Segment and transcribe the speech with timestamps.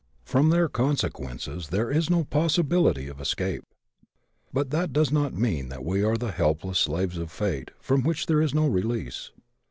[0.23, 3.63] From their consequences there is no possibility of escape.
[4.51, 8.25] But that does not mean that we are the helpless slaves of fate from which
[8.25, 9.29] there is no release.